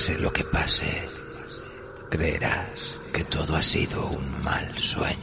[0.00, 0.90] Pase lo que pase,
[2.08, 5.19] creerás que todo ha sido un mal sueño.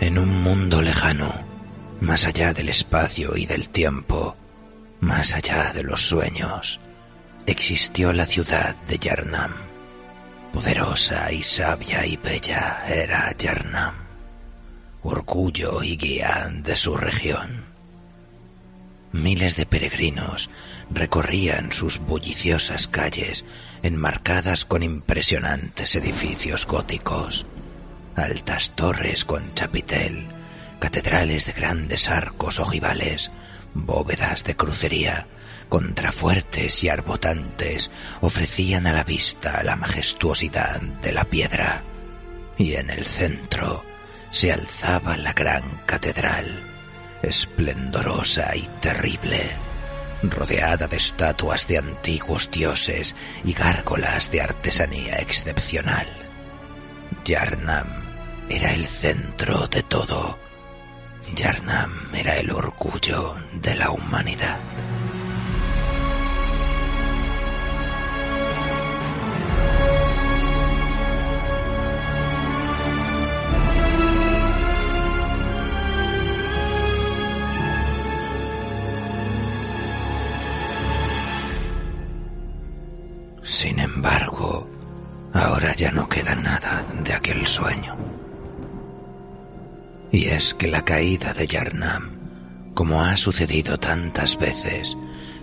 [0.00, 1.30] En un mundo lejano,
[2.00, 4.34] más allá del espacio y del tiempo,
[5.00, 6.80] más allá de los sueños,
[7.44, 9.52] existió la ciudad de Yarnam.
[10.54, 13.94] Poderosa y sabia y bella era Yarnam,
[15.02, 17.66] orgullo y guía de su región.
[19.12, 20.48] Miles de peregrinos
[20.90, 23.44] recorrían sus bulliciosas calles
[23.82, 27.44] enmarcadas con impresionantes edificios góticos,
[28.16, 30.28] altas torres con chapitel,
[30.78, 33.30] catedrales de grandes arcos ojivales,
[33.74, 35.26] bóvedas de crucería,
[35.68, 41.84] contrafuertes y arbotantes ofrecían a la vista la majestuosidad de la piedra,
[42.58, 43.84] y en el centro
[44.30, 46.62] se alzaba la gran catedral,
[47.22, 49.50] esplendorosa y terrible,
[50.22, 56.06] rodeada de estatuas de antiguos dioses y gárgolas de artesanía excepcional.
[57.24, 57.99] Yarnam
[58.50, 60.36] era el centro de todo.
[61.36, 64.58] Yarnam era el orgullo de la humanidad.
[83.42, 84.68] Sin embargo,
[85.32, 88.09] ahora ya no queda nada de aquel sueño.
[90.12, 94.96] Y es que la caída de Yarnam, como ha sucedido tantas veces,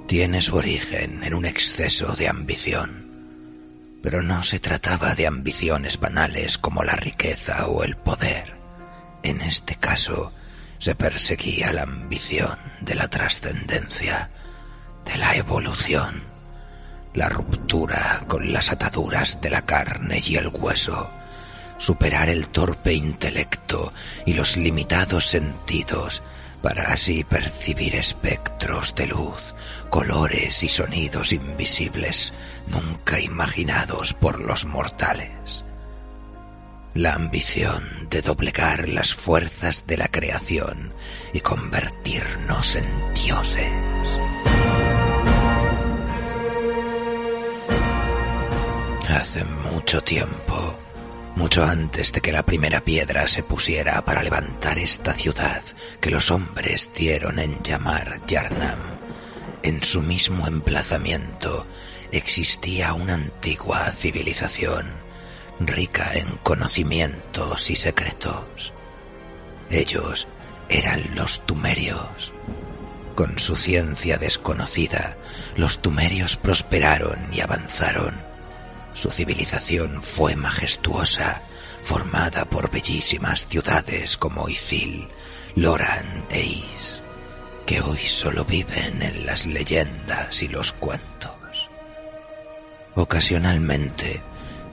[0.08, 3.08] tiene su origen en un exceso de ambición.
[4.04, 8.58] Pero no se trataba de ambiciones banales como la riqueza o el poder.
[9.24, 10.32] En este caso,
[10.80, 14.32] se perseguía la ambición de la trascendencia,
[15.06, 16.24] de la evolución,
[17.14, 21.10] la ruptura con las ataduras de la carne y el hueso,
[21.78, 23.94] superar el torpe intelecto
[24.26, 26.24] y los limitados sentidos
[26.62, 29.54] para así percibir espectros de luz,
[29.90, 32.34] colores y sonidos invisibles
[32.68, 35.64] nunca imaginados por los mortales.
[36.94, 40.94] La ambición de doblegar las fuerzas de la creación
[41.32, 43.72] y convertirnos en dioses.
[49.10, 50.76] Hace mucho tiempo,
[51.38, 55.62] mucho antes de que la primera piedra se pusiera para levantar esta ciudad
[56.02, 58.80] que los hombres dieron en llamar Yarnam,
[59.62, 61.68] en su mismo emplazamiento
[62.12, 64.88] existía una antigua civilización,
[65.60, 68.74] rica en conocimientos y secretos.
[69.70, 70.28] Ellos
[70.70, 72.34] eran los tumerios.
[73.14, 75.18] Con su ciencia desconocida,
[75.56, 78.27] los tumerios prosperaron y avanzaron.
[78.98, 81.44] Su civilización fue majestuosa,
[81.84, 85.08] formada por bellísimas ciudades como Ithil,
[85.56, 87.04] Loran e Is,
[87.68, 91.70] que hoy solo viven en las leyendas y los cuentos.
[92.96, 94.24] Ocasionalmente,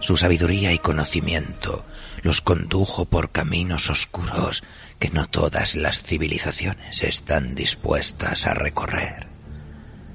[0.01, 1.85] su sabiduría y conocimiento
[2.23, 4.65] los condujo por caminos oscuros
[4.99, 9.29] que no todas las civilizaciones están dispuestas a recorrer.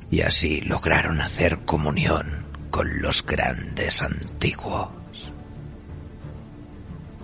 [0.10, 2.39] Y así lograron hacer comunión
[2.80, 5.34] con los grandes antiguos.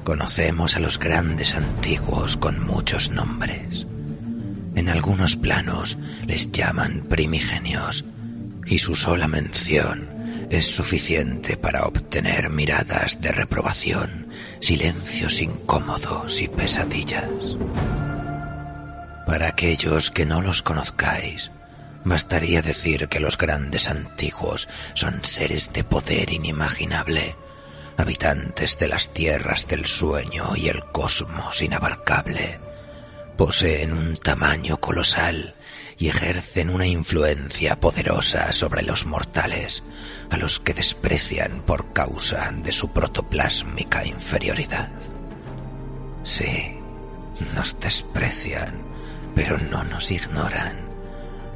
[0.04, 3.88] Conocemos a los grandes antiguos con muchos nombres.
[4.76, 5.98] En algunos planos
[6.28, 8.04] les llaman primigenios
[8.66, 10.10] y su sola mención
[10.50, 14.28] es suficiente para obtener miradas de reprobación,
[14.60, 17.30] silencios incómodos y pesadillas.
[19.26, 21.50] Para aquellos que no los conozcáis,
[22.06, 27.36] bastaría decir que los grandes antiguos son seres de poder inimaginable,
[27.98, 32.60] habitantes de las tierras del sueño y el cosmos inabarcable.
[33.38, 35.56] Poseen un tamaño colosal
[35.98, 39.84] y ejercen una influencia poderosa sobre los mortales,
[40.30, 44.90] a los que desprecian por causa de su protoplásmica inferioridad.
[46.24, 46.78] Sí,
[47.54, 48.84] nos desprecian,
[49.34, 50.85] pero no nos ignoran,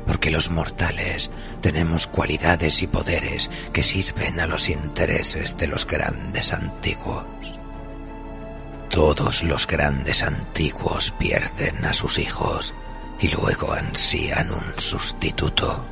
[0.09, 1.29] porque los mortales
[1.61, 7.25] tenemos cualidades y poderes que sirven a los intereses de los grandes antiguos.
[8.89, 12.73] Todos los grandes antiguos pierden a sus hijos
[13.19, 15.85] y luego ansían un sustituto.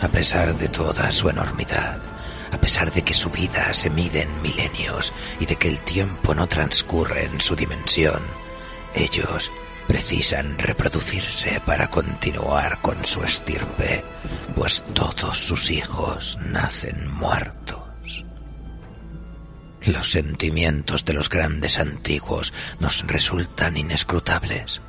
[0.00, 1.98] A pesar de toda su enormidad,
[2.52, 6.36] a pesar de que su vida se mide en milenios y de que el tiempo
[6.36, 8.22] no transcurre en su dimensión,
[8.94, 9.50] ellos
[9.86, 14.04] precisan reproducirse para continuar con su estirpe,
[14.54, 18.24] pues todos sus hijos nacen muertos.
[19.82, 24.80] Los sentimientos de los grandes antiguos nos resultan inescrutables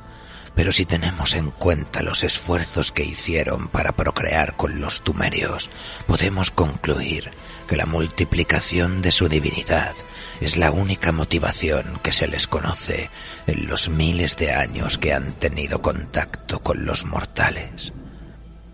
[0.56, 5.68] pero si tenemos en cuenta los esfuerzos que hicieron para procrear con los tumerios,
[6.06, 7.30] podemos concluir
[7.68, 9.94] que la multiplicación de su divinidad
[10.40, 13.10] es la única motivación que se les conoce
[13.46, 17.92] en los miles de años que han tenido contacto con los mortales.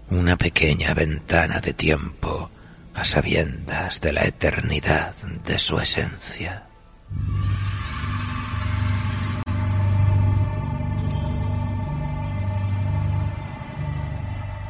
[0.08, 2.50] Una pequeña ventana de tiempo
[2.94, 6.68] a sabiendas de la eternidad de su esencia.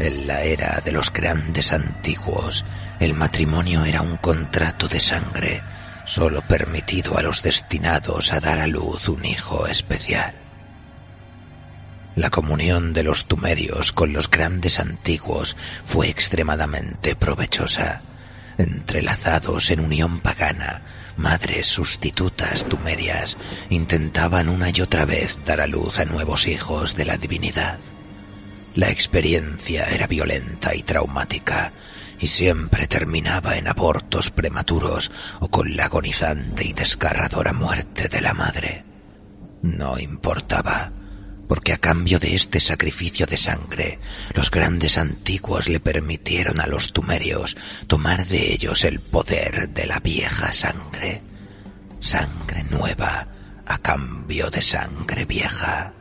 [0.02, 2.64] En la era de los grandes antiguos,
[2.98, 5.62] el matrimonio era un contrato de sangre,
[6.06, 10.34] solo permitido a los destinados a dar a luz un hijo especial.
[12.16, 18.02] La comunión de los tumerios con los grandes antiguos fue extremadamente provechosa.
[18.58, 20.82] Entrelazados en unión pagana,
[21.16, 23.36] madres sustitutas tumerias
[23.70, 27.78] intentaban una y otra vez dar a luz a nuevos hijos de la divinidad.
[28.74, 31.72] La experiencia era violenta y traumática,
[32.18, 35.10] y siempre terminaba en abortos prematuros
[35.40, 38.84] o con la agonizante y desgarradora muerte de la madre.
[39.62, 40.90] No importaba,
[41.48, 43.98] porque a cambio de este sacrificio de sangre,
[44.34, 47.56] los grandes antiguos le permitieron a los tumerios
[47.88, 51.20] tomar de ellos el poder de la vieja sangre.
[52.00, 53.28] Sangre nueva
[53.66, 55.92] a cambio de sangre vieja.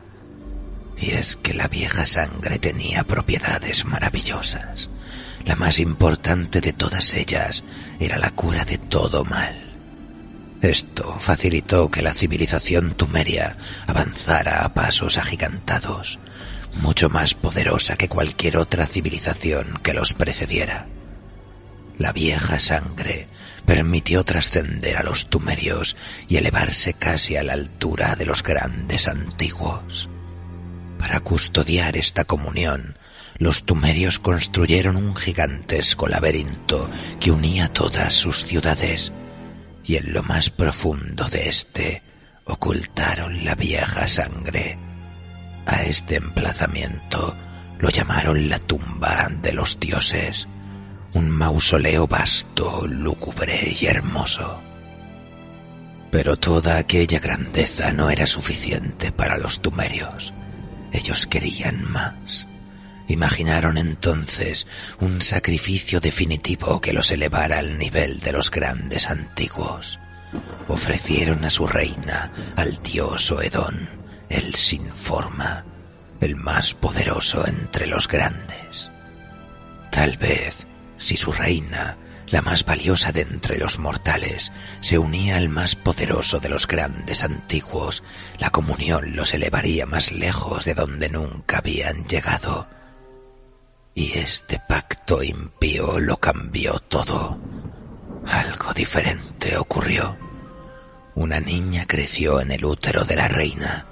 [1.02, 4.88] Y es que la vieja sangre tenía propiedades maravillosas.
[5.44, 7.64] La más importante de todas ellas
[7.98, 9.72] era la cura de todo mal.
[10.60, 13.56] Esto facilitó que la civilización tumeria
[13.88, 16.20] avanzara a pasos agigantados,
[16.82, 20.86] mucho más poderosa que cualquier otra civilización que los precediera.
[21.98, 23.26] La vieja sangre
[23.66, 25.96] permitió trascender a los tumerios
[26.28, 30.08] y elevarse casi a la altura de los grandes antiguos.
[31.02, 32.96] Para custodiar esta comunión,
[33.36, 39.12] los tumerios construyeron un gigantesco laberinto que unía todas sus ciudades,
[39.82, 42.04] y en lo más profundo de éste
[42.44, 44.78] ocultaron la vieja sangre.
[45.66, 47.36] A este emplazamiento
[47.80, 50.46] lo llamaron la tumba de los dioses,
[51.14, 54.62] un mausoleo vasto, lúgubre y hermoso.
[56.12, 60.32] Pero toda aquella grandeza no era suficiente para los tumerios.
[60.92, 62.46] Ellos querían más.
[63.08, 64.66] Imaginaron entonces
[65.00, 69.98] un sacrificio definitivo que los elevara al nivel de los grandes antiguos.
[70.68, 73.88] Ofrecieron a su reina, al dios Oedón,
[74.28, 75.64] el sin forma,
[76.20, 78.90] el más poderoso entre los grandes.
[79.90, 81.98] Tal vez, si su reina,
[82.32, 87.22] la más valiosa de entre los mortales, se unía al más poderoso de los grandes
[87.22, 88.02] antiguos,
[88.38, 92.66] la comunión los elevaría más lejos de donde nunca habían llegado.
[93.94, 97.38] Y este pacto impío lo cambió todo.
[98.26, 100.16] Algo diferente ocurrió.
[101.14, 103.86] Una niña creció en el útero de la reina.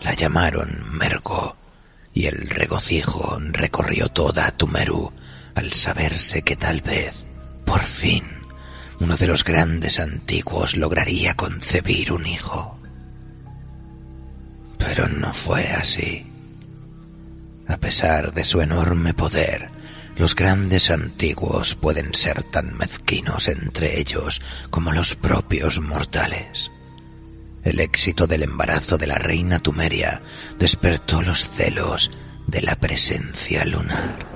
[0.00, 1.58] La llamaron Mergo,
[2.14, 5.12] y el regocijo recorrió toda Tumeru
[5.54, 7.26] al saberse que tal vez,
[7.72, 8.22] por fin,
[9.00, 12.78] uno de los grandes antiguos lograría concebir un hijo.
[14.76, 16.30] Pero no fue así.
[17.66, 19.70] A pesar de su enorme poder,
[20.18, 26.70] los grandes antiguos pueden ser tan mezquinos entre ellos como los propios mortales.
[27.64, 30.20] El éxito del embarazo de la reina Tumeria
[30.58, 32.10] despertó los celos
[32.46, 34.31] de la presencia lunar,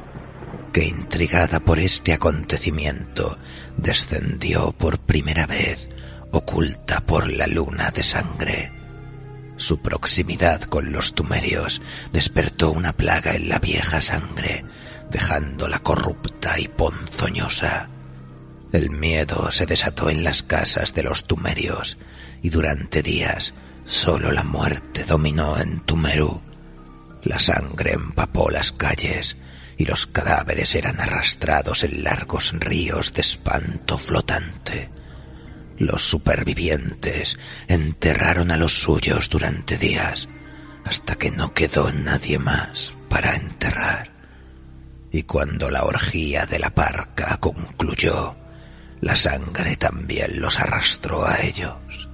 [0.77, 3.39] que intrigada por este acontecimiento
[3.79, 5.89] descendió por primera vez
[6.33, 8.73] oculta por la luna de sangre.
[9.57, 11.81] Su proximidad con los tumerios
[12.13, 14.67] despertó una plaga en la vieja sangre
[15.11, 17.89] dejándola corrupta y ponzoñosa.
[18.71, 21.97] El miedo se desató en las casas de los tumerios
[22.43, 23.55] y durante días
[23.87, 26.43] solo la muerte dominó en Tumerú.
[27.23, 29.39] La sangre empapó las calles
[29.77, 34.91] y los cadáveres eran arrastrados en largos ríos de espanto flotante.
[35.79, 40.29] Los supervivientes enterraron a los suyos durante días
[40.85, 44.17] hasta que no quedó nadie más para enterrar
[45.17, 48.37] y cuando la orgía de la parca concluyó,
[49.01, 52.11] la sangre también los arrastró a ellos.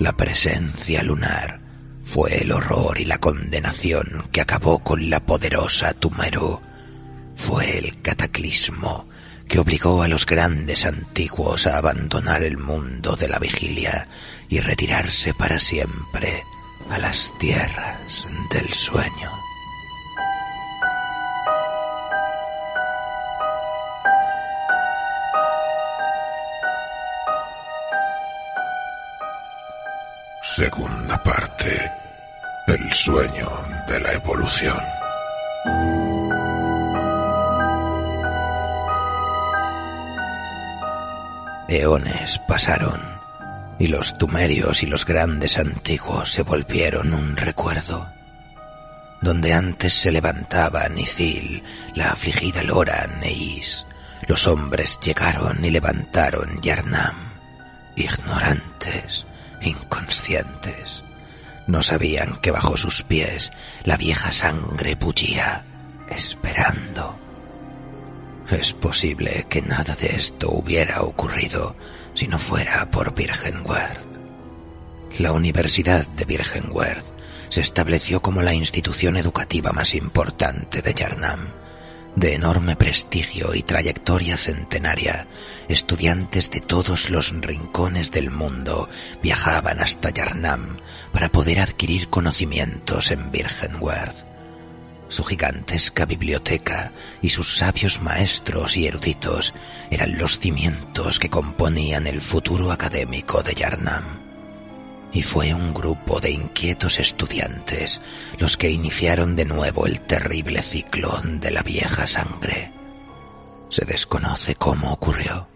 [0.00, 1.60] La presencia lunar
[2.02, 6.60] fue el horror y la condenación que acabó con la poderosa Tumeru.
[7.36, 9.08] Fue el cataclismo
[9.46, 14.08] que obligó a los grandes antiguos a abandonar el mundo de la vigilia
[14.48, 16.42] y retirarse para siempre
[16.90, 19.30] a las tierras del sueño.
[30.56, 31.92] Segunda parte.
[32.66, 33.48] El sueño
[33.86, 34.95] de la evolución.
[41.68, 43.16] Eones pasaron
[43.78, 48.08] y los tumerios y los grandes antiguos se volvieron un recuerdo.
[49.20, 51.62] Donde antes se levantaban Ithil,
[51.94, 53.86] la afligida Lora, Neis,
[54.28, 57.32] los hombres llegaron y levantaron Yarnam,
[57.96, 59.26] ignorantes,
[59.62, 61.02] inconscientes.
[61.66, 63.50] No sabían que bajo sus pies
[63.84, 65.64] la vieja sangre bullía,
[66.08, 67.25] esperando.
[68.50, 71.76] Es posible que nada de esto hubiera ocurrido
[72.14, 74.18] si no fuera por Virgenworth.
[75.18, 77.12] La Universidad de Virgenworth
[77.48, 81.52] se estableció como la institución educativa más importante de Yarnam
[82.16, 85.28] de enorme prestigio y trayectoria centenaria,
[85.68, 88.88] estudiantes de todos los rincones del mundo
[89.22, 90.78] viajaban hasta Yarnam
[91.12, 94.25] para poder adquirir conocimientos en Virgenworth.
[95.08, 99.54] Su gigantesca biblioteca y sus sabios maestros y eruditos
[99.90, 104.26] eran los cimientos que componían el futuro académico de Yarnam
[105.16, 108.02] y fue un grupo de inquietos estudiantes
[108.38, 112.70] los que iniciaron de nuevo el terrible ciclo de la vieja sangre.
[113.70, 115.48] Se desconoce cómo ocurrió,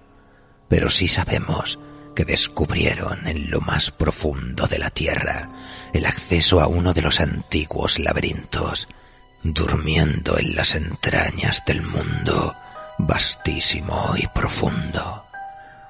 [0.69, 1.79] pero sí sabemos
[2.15, 5.51] que descubrieron en lo más profundo de la tierra
[5.93, 8.89] el acceso a uno de los antiguos laberintos,
[9.43, 12.57] durmiendo en las entrañas del mundo
[12.99, 15.25] vastísimo y profundo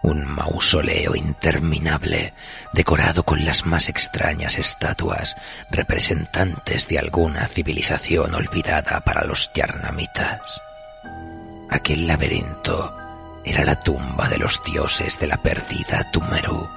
[0.02, 2.33] un mausoleo interminable
[2.73, 5.37] decorado con las más extrañas estatuas
[5.71, 10.62] representantes de alguna civilización olvidada para los yarnamitas.
[11.69, 12.97] Aquel laberinto
[13.45, 16.69] era la tumba de los dioses de la perdida Tumeru,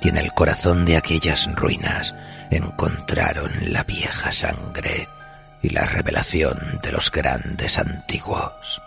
[0.00, 2.14] y en el corazón de aquellas ruinas
[2.50, 5.08] encontraron la vieja sangre
[5.64, 8.80] y la revelación de los grandes antiguos.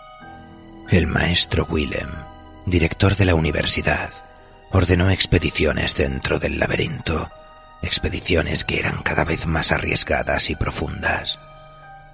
[0.88, 2.08] El maestro Willem
[2.68, 4.10] director de la universidad,
[4.70, 7.30] ordenó expediciones dentro del laberinto,
[7.82, 11.40] expediciones que eran cada vez más arriesgadas y profundas.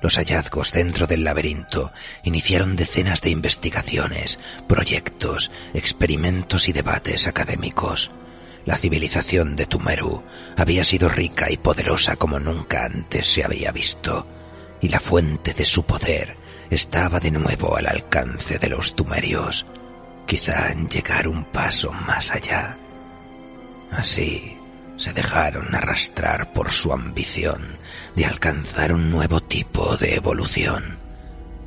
[0.01, 1.93] Los hallazgos dentro del laberinto
[2.23, 8.11] iniciaron decenas de investigaciones, proyectos, experimentos y debates académicos.
[8.67, 10.25] la civilización de Tumeru
[10.57, 14.27] había sido rica y poderosa como nunca antes se había visto,
[14.81, 16.37] y la fuente de su poder
[16.71, 19.67] estaba de nuevo al alcance de los tumerios,
[20.27, 22.77] quizá en llegar un paso más allá.
[23.93, 24.59] Así
[24.97, 27.79] se dejaron arrastrar por su ambición
[28.15, 30.99] de alcanzar un nuevo tipo de evolución,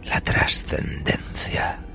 [0.04, 1.87] la trascendencia.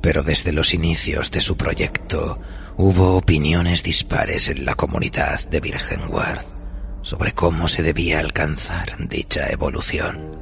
[0.00, 2.40] Pero desde los inicios de su proyecto
[2.76, 6.44] hubo opiniones dispares en la comunidad de Virgenward
[7.02, 10.38] sobre cómo se debía alcanzar dicha evolución.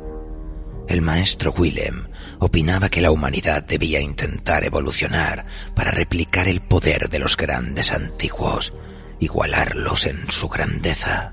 [0.89, 2.09] El maestro Willem
[2.39, 8.73] opinaba que la humanidad debía intentar evolucionar para replicar el poder de los grandes antiguos,
[9.19, 11.33] igualarlos en su grandeza.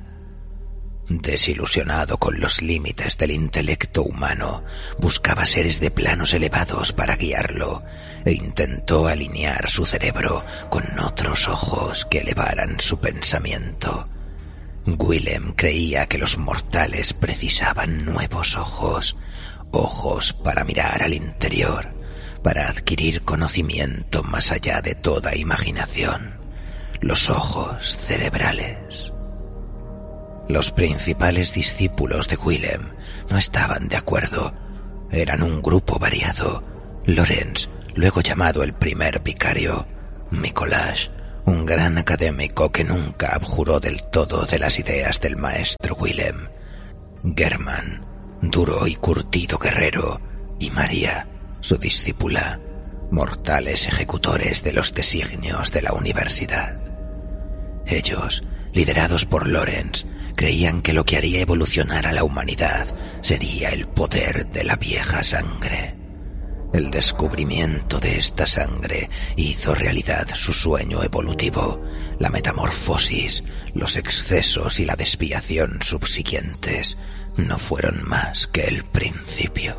[1.09, 4.63] Desilusionado con los límites del intelecto humano,
[4.97, 7.83] buscaba seres de planos elevados para guiarlo
[8.25, 14.07] e intentó alinear su cerebro con otros ojos que elevaran su pensamiento.
[14.85, 19.15] Willem creía que los mortales precisaban nuevos ojos,
[19.71, 21.93] ojos para mirar al interior,
[22.43, 26.37] para adquirir conocimiento más allá de toda imaginación,
[26.99, 29.13] los ojos cerebrales.
[30.49, 32.89] Los principales discípulos de Willem
[33.29, 34.53] no estaban de acuerdo.
[35.09, 36.63] Eran un grupo variado.
[37.05, 39.87] Lorenz, luego llamado el primer vicario,
[40.31, 41.11] Nicolás,
[41.45, 46.49] un gran académico que nunca abjuró del todo de las ideas del maestro Willem,
[47.35, 48.05] German,
[48.41, 50.21] duro y curtido guerrero,
[50.59, 51.27] y María,
[51.59, 52.59] su discípula,
[53.11, 56.77] mortales ejecutores de los designios de la universidad.
[57.85, 62.87] Ellos, liderados por Lorenz, creían que lo que haría evolucionar a la humanidad
[63.21, 66.02] sería el poder de la vieja sangre.
[66.73, 71.79] El descubrimiento de esta sangre hizo realidad su sueño evolutivo,
[72.17, 73.43] la metamorfosis,
[73.75, 76.97] los excesos y la desviación subsiguientes
[77.37, 79.77] no fueron más que el principio.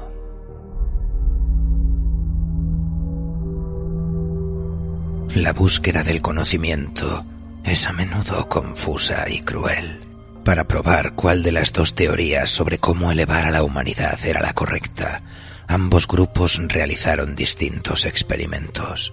[5.35, 7.27] La búsqueda del conocimiento
[7.65, 10.01] es a menudo confusa y cruel.
[10.45, 14.53] Para probar cuál de las dos teorías sobre cómo elevar a la humanidad era la
[14.53, 15.25] correcta,
[15.69, 19.13] ambos grupos realizaron distintos experimentos.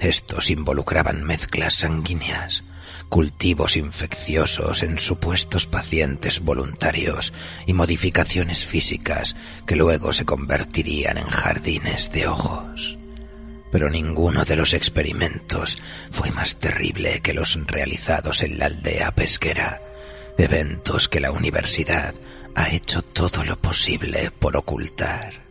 [0.00, 2.64] Estos involucraban mezclas sanguíneas,
[3.08, 7.32] cultivos infecciosos en supuestos pacientes voluntarios
[7.66, 12.98] y modificaciones físicas que luego se convertirían en jardines de ojos.
[13.70, 15.78] Pero ninguno de los experimentos
[16.10, 19.80] fue más terrible que los realizados en la aldea pesquera,
[20.38, 22.14] eventos que la universidad
[22.54, 25.43] ha hecho todo lo posible por ocultar.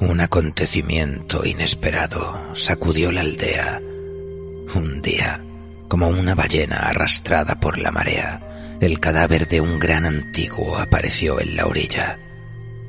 [0.00, 3.80] Un acontecimiento inesperado sacudió la aldea.
[4.76, 5.44] Un día,
[5.88, 11.56] como una ballena arrastrada por la marea, el cadáver de un gran antiguo apareció en
[11.56, 12.16] la orilla.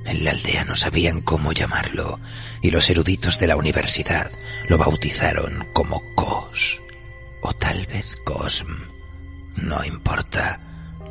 [0.06, 2.20] En la aldea no sabían cómo llamarlo
[2.62, 4.30] y los eruditos de la universidad
[4.68, 6.80] lo bautizaron como Cos
[7.42, 8.68] o tal vez Cosm.
[9.56, 10.60] No importa.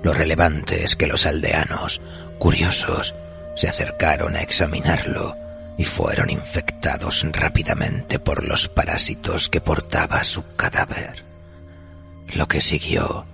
[0.04, 2.00] Lo relevante es que los aldeanos,
[2.38, 3.16] curiosos,
[3.56, 5.36] se acercaron a examinarlo
[5.78, 11.24] y fueron infectados rápidamente por los parásitos que portaba su cadáver.
[12.34, 13.24] Lo que siguió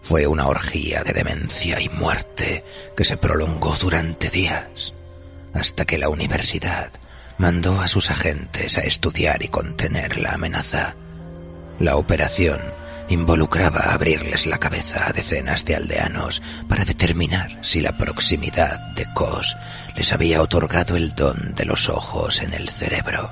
[0.00, 2.64] fue una orgía de demencia y muerte
[2.96, 4.94] que se prolongó durante días,
[5.52, 6.90] hasta que la universidad
[7.36, 10.96] mandó a sus agentes a estudiar y contener la amenaza.
[11.78, 12.60] La operación
[13.12, 19.56] involucraba abrirles la cabeza a decenas de aldeanos para determinar si la proximidad de Kos
[19.96, 23.30] les había otorgado el don de los ojos en el cerebro.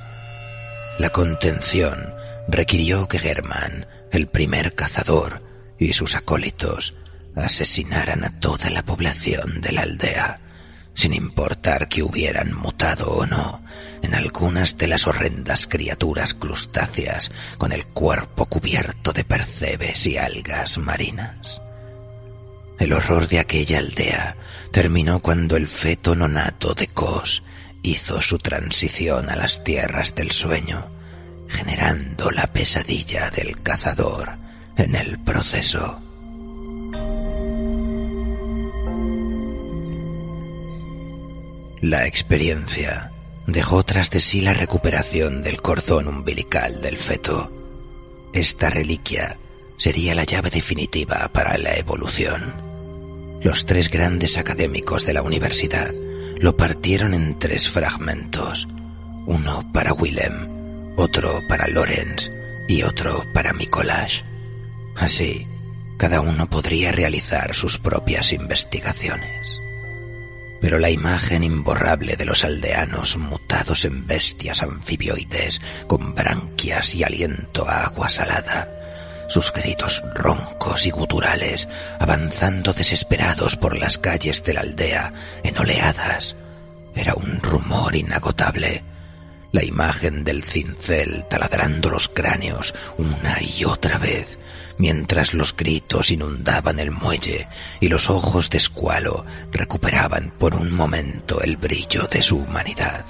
[0.99, 2.15] La contención
[2.49, 5.43] requirió que Germán el primer cazador
[5.79, 6.95] y sus acólitos
[7.37, 10.41] asesinaran a toda la población de la aldea,
[10.95, 13.63] sin importar que hubieran mutado o no
[14.03, 20.79] en algunas de las horrendas criaturas crustáceas con el cuerpo cubierto de percebes y algas
[20.79, 21.63] marinas.
[22.79, 24.37] El horror de aquella aldea
[24.73, 27.43] terminó cuando el feto nonato de Kos
[27.83, 30.91] hizo su transición a las tierras del sueño,
[31.49, 34.39] generando la pesadilla del cazador
[34.77, 36.01] en el proceso.
[41.83, 43.11] La experiencia
[43.47, 47.51] dejó tras de sí la recuperación del cordón umbilical del feto.
[48.35, 49.39] Esta reliquia
[49.79, 52.53] sería la llave definitiva para la evolución.
[53.43, 55.91] Los tres grandes académicos de la universidad
[56.39, 58.69] lo partieron en tres fragmentos,
[59.27, 62.31] uno para Willem, otro para Lorenz
[62.69, 64.21] y otro para Mikolash.
[64.97, 65.47] Así,
[65.97, 69.63] cada uno podría realizar sus propias investigaciones.
[70.61, 77.69] Pero la imagen imborrable de los aldeanos mutados en bestias anfibioides con branquias y aliento
[77.69, 78.69] a agua salada,
[79.29, 81.69] sus gritos roncos y guturales
[81.99, 86.37] avanzando desesperados por las calles de la aldea en oleadas,
[86.95, 88.85] era un rumor inagotable.
[89.53, 94.39] La imagen del cincel taladrando los cráneos una y otra vez,
[94.79, 97.49] mientras los gritos inundaban el muelle
[97.81, 103.05] y los ojos de escualo recuperaban por un momento el brillo de su humanidad,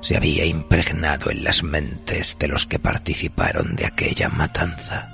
[0.00, 5.08] se había impregnado en las mentes de los que participaron de aquella matanza.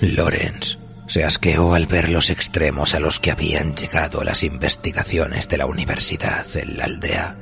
[0.00, 5.58] Lorenz se asqueó al ver los extremos a los que habían llegado las investigaciones de
[5.58, 7.36] la universidad en la aldea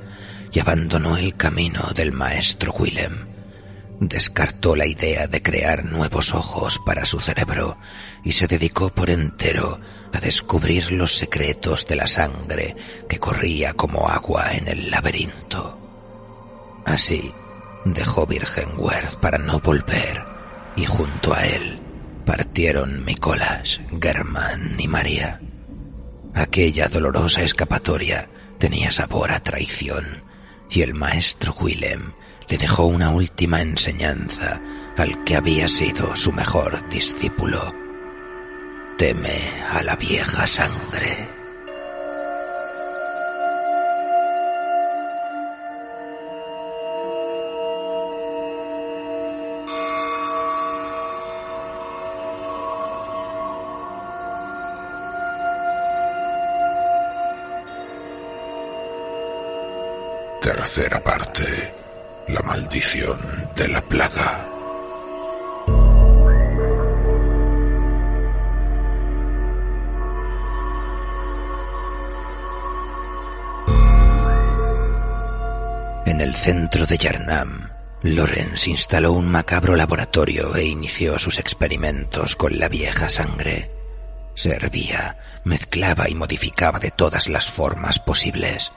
[0.55, 3.27] y abandonó el camino del maestro Willem.
[3.99, 7.77] Descartó la idea de crear nuevos ojos para su cerebro
[8.23, 9.81] y se dedicó por entero
[10.13, 12.77] a descubrir los secretos de la sangre
[13.09, 15.77] que corría como agua en el laberinto.
[16.87, 17.33] Así
[17.85, 20.23] dejó Virgenworth para no volver
[20.77, 21.81] y junto a él
[22.25, 25.41] partieron Nicolás, Germán y María.
[26.33, 30.23] Aquella dolorosa escapatoria tenía sabor a traición
[30.71, 32.13] y el maestro Willem
[32.49, 34.61] le dejó una última enseñanza
[34.97, 37.75] al que había sido su mejor discípulo.
[38.99, 41.44] Teme a la vieja sangre.
[62.29, 63.19] La maldición
[63.55, 64.49] de la plaga.
[76.07, 77.71] En el centro de Yarnam,
[78.03, 83.71] Lorenz instaló un macabro laboratorio e inició sus experimentos con la vieja sangre.
[84.35, 88.73] Servía, mezclaba y modificaba de todas las formas posibles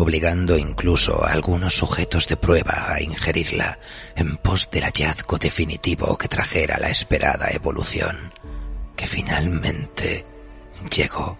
[0.00, 3.78] obligando incluso a algunos sujetos de prueba a ingerirla
[4.16, 8.32] en pos del hallazgo definitivo que trajera la esperada evolución,
[8.96, 10.24] que finalmente
[10.90, 11.38] llegó.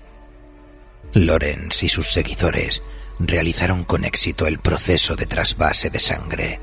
[1.14, 2.82] Lorenz y sus seguidores
[3.18, 6.60] realizaron con éxito el proceso de trasvase de sangre.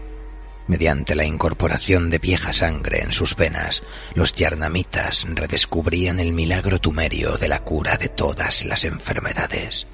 [0.67, 3.81] Mediante la incorporación de vieja sangre en sus venas,
[4.13, 9.87] los yarnamitas redescubrían el milagro tumerio de la cura de todas las enfermedades.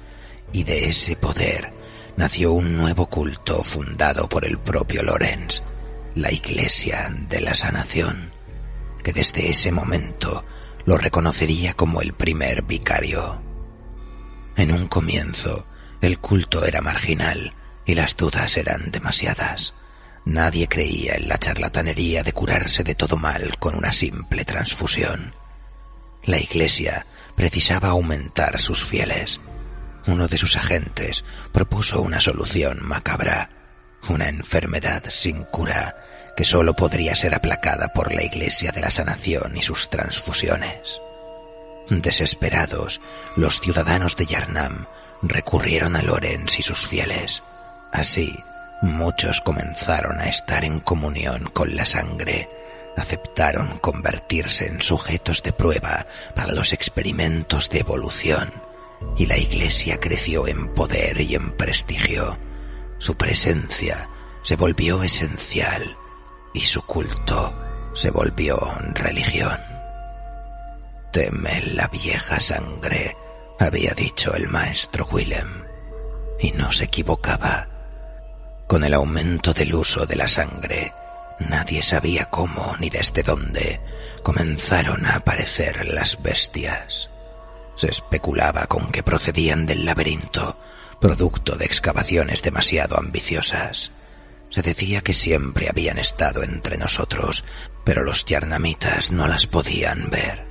[0.52, 1.83] Y de ese poder
[2.16, 5.62] nació un nuevo culto fundado por el propio Lorenz,
[6.14, 8.30] la Iglesia de la Sanación,
[9.02, 10.44] que desde ese momento
[10.84, 13.42] lo reconocería como el primer vicario.
[14.56, 15.66] En un comienzo,
[16.00, 19.74] el culto era marginal y las dudas eran demasiadas.
[20.24, 25.34] Nadie creía en la charlatanería de curarse de todo mal con una simple transfusión.
[26.22, 29.40] La Iglesia precisaba aumentar sus fieles
[30.06, 33.48] uno de sus agentes propuso una solución macabra,
[34.08, 35.96] una enfermedad sin cura
[36.36, 41.00] que sólo podría ser aplacada por la Iglesia de la Sanación y sus transfusiones.
[41.88, 43.00] Desesperados,
[43.36, 44.86] los ciudadanos de Yarnam
[45.22, 47.42] recurrieron a Lorenz y sus fieles.
[47.92, 48.36] Así,
[48.82, 52.48] muchos comenzaron a estar en comunión con la sangre,
[52.96, 58.63] aceptaron convertirse en sujetos de prueba para los experimentos de evolución
[59.16, 62.38] y la iglesia creció en poder y en prestigio.
[62.98, 64.08] Su presencia
[64.42, 65.96] se volvió esencial
[66.52, 67.54] y su culto
[67.94, 68.58] se volvió
[68.94, 69.58] religión.
[71.12, 73.16] Teme la vieja sangre,
[73.60, 75.64] había dicho el maestro Willem,
[76.40, 77.68] y no se equivocaba.
[78.66, 80.92] Con el aumento del uso de la sangre,
[81.38, 83.80] nadie sabía cómo ni desde dónde
[84.22, 87.10] comenzaron a aparecer las bestias.
[87.76, 90.58] Se especulaba con que procedían del laberinto,
[91.00, 93.92] producto de excavaciones demasiado ambiciosas.
[94.48, 97.44] Se decía que siempre habían estado entre nosotros,
[97.84, 100.46] pero los yarnamitas no las podían ver.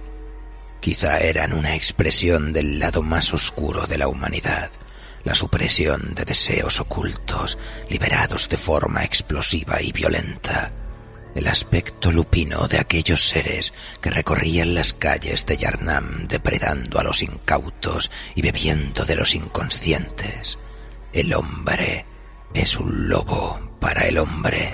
[0.82, 4.70] Quizá eran una expresión del lado más oscuro de la humanidad,
[5.24, 7.58] la supresión de deseos ocultos
[7.90, 10.74] liberados de forma explosiva y violenta
[11.36, 17.24] el aspecto lupino de aquellos seres que recorrían las calles de Yarnam depredando a los
[17.24, 20.60] incautos y bebiendo de los inconscientes.
[21.12, 22.06] El hombre
[22.54, 24.74] es un lobo para el hombre.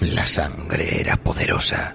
[0.00, 1.94] La sangre era poderosa,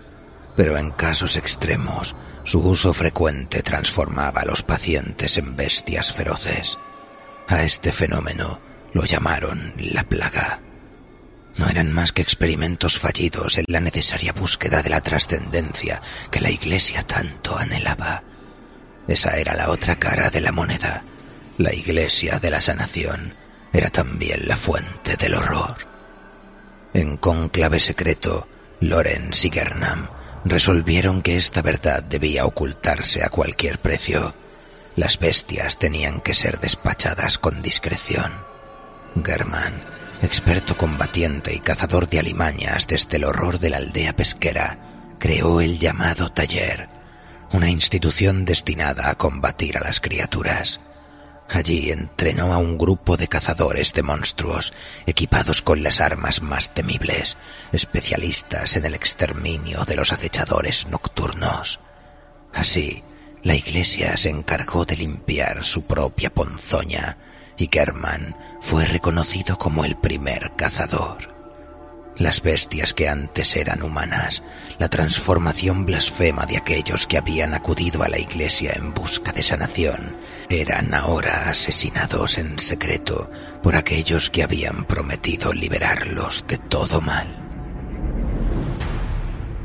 [0.60, 6.78] pero en casos extremos su uso frecuente transformaba a los pacientes en bestias feroces.
[7.48, 8.60] A este fenómeno
[8.92, 10.60] lo llamaron la plaga.
[11.56, 16.50] No eran más que experimentos fallidos en la necesaria búsqueda de la trascendencia que la
[16.52, 18.26] Iglesia tanto anhelaba.
[19.08, 21.04] Esa era la otra cara de la moneda.
[21.58, 23.34] La Iglesia de la sanación
[23.72, 25.78] era también la fuente del horror.
[26.94, 28.50] En conclave secreto,
[28.82, 34.34] Lorenz y Gernam resolvieron que esta verdad debía ocultarse a cualquier precio.
[34.96, 38.32] Las bestias tenían que ser despachadas con discreción.
[39.24, 39.82] Germán,
[40.22, 45.80] experto combatiente y cazador de alimañas desde el horror de la aldea pesquera, creó el
[45.80, 46.90] llamado taller,
[47.52, 50.80] una institución destinada a combatir a las criaturas.
[51.50, 54.72] Allí entrenó a un grupo de cazadores de monstruos,
[55.08, 57.38] equipados con las armas más temibles,
[57.72, 61.80] especialistas en el exterminio de los acechadores nocturnos.
[62.54, 63.04] Así,
[63.42, 67.18] la iglesia se encargó de limpiar su propia ponzoña
[67.58, 71.39] y Germán fue reconocido como el primer cazador.
[72.20, 74.44] Las bestias que antes eran humanas,
[74.78, 80.18] la transformación blasfema de aquellos que habían acudido a la iglesia en busca de sanación,
[80.50, 83.32] eran ahora asesinados en secreto
[83.64, 87.38] por aquellos que habían prometido liberarlos de todo mal.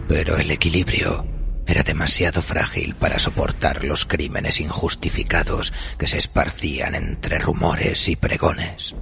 [0.08, 1.26] Pero el equilibrio
[1.66, 8.94] era demasiado frágil para soportar los crímenes injustificados que se esparcían entre rumores y pregones.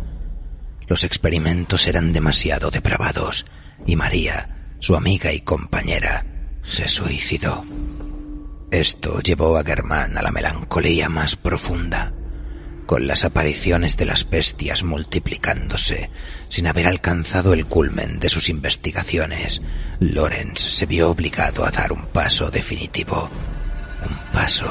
[0.93, 3.47] Los experimentos eran demasiado depravados
[3.87, 6.27] y María, su amiga y compañera,
[6.61, 7.65] se suicidó.
[8.71, 12.13] Esto llevó a Germán a la melancolía más profunda,
[12.85, 16.11] con las apariciones de las bestias multiplicándose,
[16.51, 19.63] sin haber alcanzado el culmen de sus investigaciones,
[19.99, 23.31] Lorenz se vio obligado a dar un paso definitivo,
[24.07, 24.71] un paso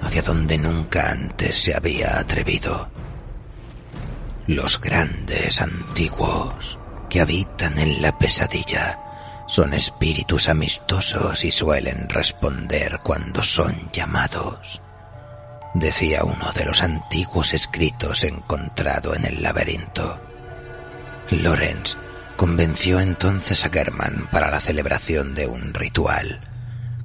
[0.00, 2.88] hacia donde nunca antes se había atrevido
[4.48, 6.78] los grandes antiguos
[7.10, 8.98] que habitan en la pesadilla
[9.46, 14.80] son espíritus amistosos y suelen responder cuando son llamados,
[15.74, 20.18] decía uno de los antiguos escritos encontrado en el laberinto.
[21.30, 21.96] Lorenz
[22.36, 26.40] convenció entonces a German para la celebración de un ritual.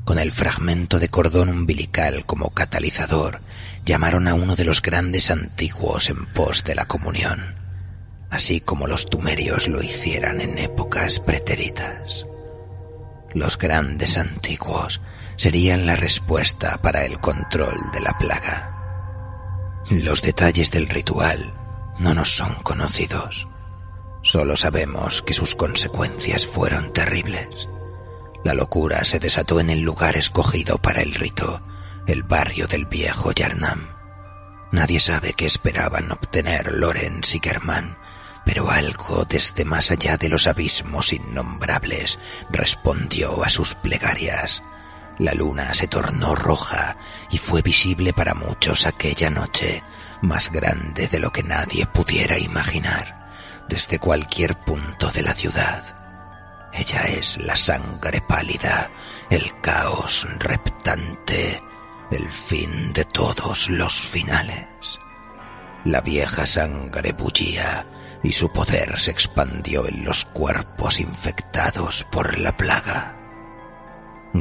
[0.06, 3.42] Con el fragmento de cordón umbilical como catalizador,
[3.86, 7.56] llamaron a uno de los grandes antiguos en pos de la comunión,
[8.30, 12.26] así como los tumerios lo hicieran en épocas pretéritas.
[13.34, 15.02] Los grandes antiguos
[15.36, 19.82] serían la respuesta para el control de la plaga.
[19.90, 21.52] Los detalles del ritual
[22.00, 23.48] no nos son conocidos.
[24.22, 27.68] Solo sabemos que sus consecuencias fueron terribles.
[28.44, 31.62] La locura se desató en el lugar escogido para el rito,
[32.08, 33.88] el barrio del viejo Yarnam.
[34.72, 37.98] Nadie sabe qué esperaban obtener Lorenz y Germán,
[38.46, 44.64] pero algo desde más allá de los abismos innombrables respondió a sus plegarias.
[45.20, 46.98] La luna se tornó roja
[47.30, 49.84] y fue visible para muchos aquella noche,
[50.22, 53.32] más grande de lo que nadie pudiera imaginar,
[53.70, 55.96] desde cualquier punto de la ciudad.
[56.74, 58.90] Ella es la sangre pálida,
[59.30, 61.62] el caos reptante,
[62.12, 65.00] el fin de todos los finales.
[65.86, 67.86] La vieja sangre bullía
[68.24, 73.20] y su poder se expandió en los cuerpos infectados por la plaga.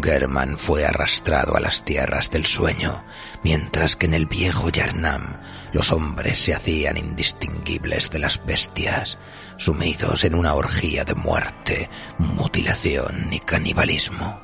[0.01, 3.05] German fue arrastrado a las tierras del sueño,
[3.43, 5.39] mientras que en el viejo Yarnam
[5.73, 9.19] los hombres se hacían indistinguibles de las bestias,
[9.59, 14.41] sumidos en una orgía de muerte, mutilación y canibalismo.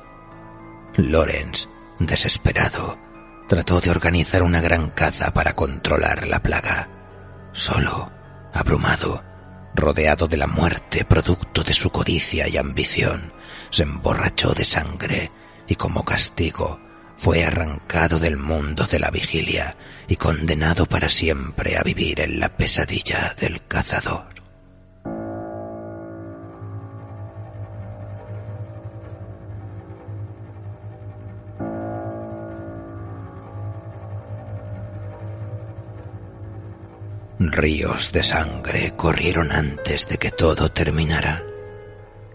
[0.97, 2.99] Lorenz, desesperado,
[3.49, 6.87] trató de organizar una gran caza para controlar la plaga.
[7.51, 8.11] Solo,
[8.53, 9.23] abrumado,
[9.73, 13.33] rodeado de la muerte producto de su codicia y ambición,
[13.71, 15.31] se emborrachó de sangre
[15.67, 16.79] y como castigo
[17.17, 19.75] fue arrancado del mundo de la vigilia
[20.07, 24.38] y condenado para siempre a vivir en la pesadilla del cazador.
[37.41, 41.45] Ríos de sangre corrieron antes de que todo terminara.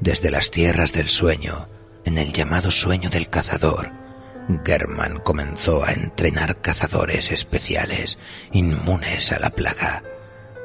[0.00, 1.68] Desde las tierras del sueño,
[2.06, 3.92] en el llamado sueño del cazador,
[4.64, 8.18] German comenzó a entrenar cazadores especiales,
[8.52, 10.02] inmunes a la plaga.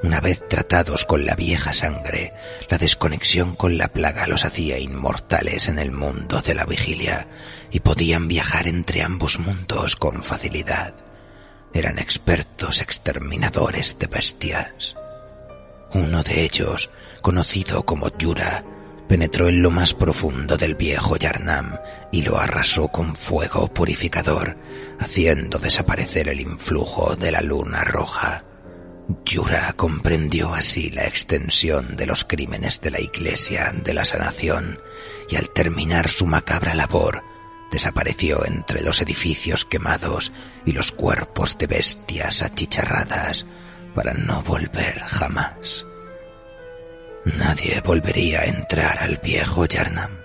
[0.04, 2.32] Una vez tratados con la vieja sangre,
[2.70, 7.28] la desconexión con la plaga los hacía inmortales en el mundo de la vigilia
[7.72, 11.09] y podían viajar entre ambos mundos con facilidad.
[11.74, 14.96] Eran expertos exterminadores de bestias.
[15.94, 16.90] Uno de ellos,
[17.22, 18.64] conocido como Yura,
[19.08, 21.78] penetró en lo más profundo del viejo Yarnam
[22.12, 24.58] y lo arrasó con fuego purificador,
[25.00, 28.46] haciendo desaparecer el influjo de la luna roja.
[29.26, 34.80] Yura comprendió así la extensión de los crímenes de la Iglesia de la Sanación
[35.28, 37.24] y al terminar su macabra labor
[37.72, 40.32] desapareció entre los edificios quemados
[40.66, 43.46] y los cuerpos de bestias achicharradas
[43.96, 45.86] para no volver jamás.
[47.38, 50.20] Nadie volvería a entrar al viejo Yarnam.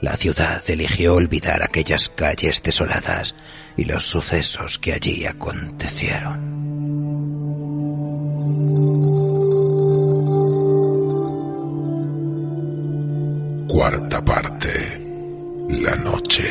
[0.00, 3.34] La ciudad eligió olvidar aquellas calles desoladas
[3.76, 6.48] y los sucesos que allí acontecieron.
[13.68, 14.57] Cuarta parte.
[15.68, 16.48] La noche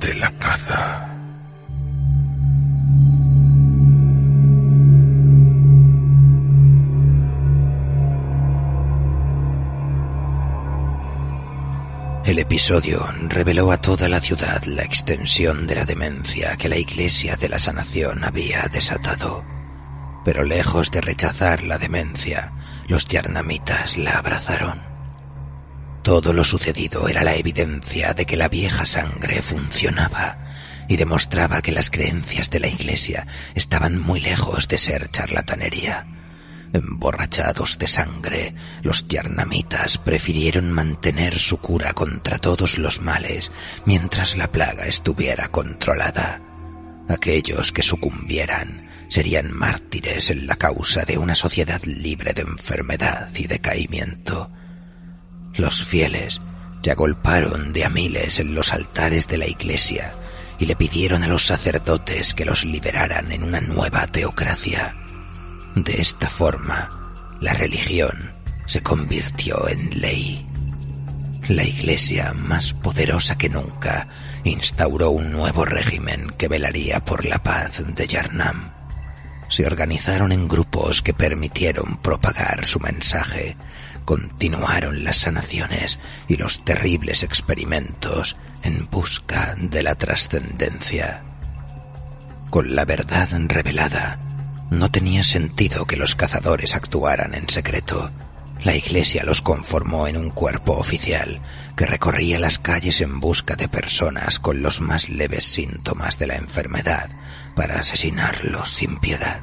[0.00, 1.10] de la caza.
[12.24, 17.36] El episodio reveló a toda la ciudad la extensión de la demencia que la Iglesia
[17.36, 19.44] de la Sanación había desatado.
[20.24, 22.54] Pero lejos de rechazar la demencia,
[22.88, 24.93] los yarnamitas la abrazaron.
[26.04, 30.36] Todo lo sucedido era la evidencia de que la vieja sangre funcionaba
[30.86, 36.06] y demostraba que las creencias de la Iglesia estaban muy lejos de ser charlatanería.
[36.74, 43.50] Emborrachados de sangre, los yarnamitas prefirieron mantener su cura contra todos los males
[43.86, 46.42] mientras la plaga estuviera controlada.
[47.08, 53.46] Aquellos que sucumbieran serían mártires en la causa de una sociedad libre de enfermedad y
[53.46, 54.50] decaimiento.
[55.56, 56.40] Los fieles
[56.82, 60.14] ya golparon de a miles en los altares de la iglesia
[60.58, 64.94] y le pidieron a los sacerdotes que los liberaran en una nueva teocracia.
[65.74, 68.32] De esta forma, la religión
[68.66, 70.46] se convirtió en ley.
[71.48, 74.08] La iglesia, más poderosa que nunca,
[74.44, 78.70] instauró un nuevo régimen que velaría por la paz de Yarnam.
[79.48, 83.56] Se organizaron en grupos que permitieron propagar su mensaje.
[84.04, 91.22] Continuaron las sanaciones y los terribles experimentos en busca de la trascendencia.
[92.50, 94.18] Con la verdad revelada,
[94.70, 98.10] no tenía sentido que los cazadores actuaran en secreto.
[98.62, 101.42] La iglesia los conformó en un cuerpo oficial
[101.76, 106.36] que recorría las calles en busca de personas con los más leves síntomas de la
[106.36, 107.10] enfermedad
[107.54, 109.40] para asesinarlos sin piedad.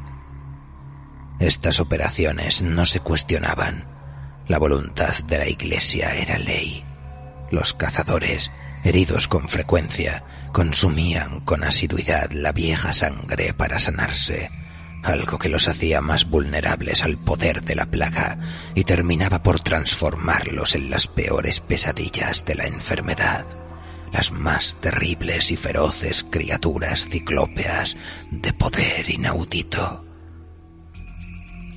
[1.40, 3.91] Estas operaciones no se cuestionaban.
[4.52, 6.84] La voluntad de la iglesia era ley.
[7.52, 8.52] Los cazadores,
[8.84, 14.52] heridos con frecuencia, consumían con asiduidad la vieja sangre para sanarse
[15.04, 18.40] algo que los hacía más vulnerables al poder de la plaga
[18.76, 23.46] y terminaba por transformarlos en las peores pesadillas de la enfermedad,
[24.12, 27.96] las más terribles y feroces criaturas ciclópeas
[28.32, 30.06] de poder inaudito.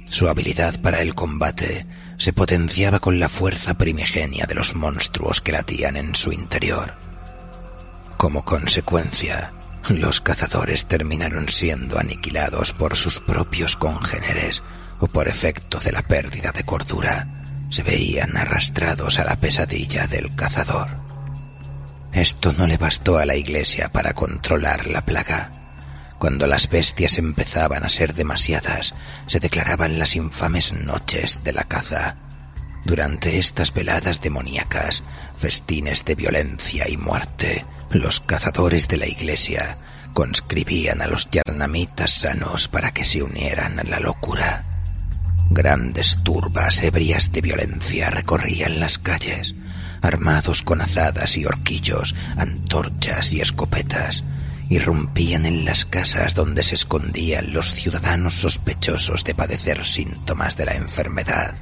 [0.08, 1.86] Su habilidad para el combate
[2.16, 6.94] se potenciaba con la fuerza primigenia de los monstruos que latían en su interior.
[8.16, 9.52] Como consecuencia,
[9.88, 14.62] los cazadores terminaron siendo aniquilados por sus propios congéneres
[15.00, 17.26] o por efecto de la pérdida de cordura.
[17.68, 20.88] Se veían arrastrados a la pesadilla del cazador.
[22.12, 25.63] Esto no le bastó a la iglesia para controlar la plaga.
[26.24, 28.94] Cuando las bestias empezaban a ser demasiadas,
[29.26, 32.16] se declaraban las infames noches de la caza.
[32.86, 35.04] Durante estas veladas demoníacas,
[35.36, 39.76] festines de violencia y muerte, los cazadores de la iglesia
[40.14, 44.64] conscribían a los yarnamitas sanos para que se unieran a la locura.
[45.50, 49.54] Grandes turbas ebrias de violencia recorrían las calles,
[50.00, 54.24] armados con azadas y horquillos, antorchas y escopetas,
[54.68, 60.72] irrumpían en las casas donde se escondían los ciudadanos sospechosos de padecer síntomas de la
[60.72, 61.54] enfermedad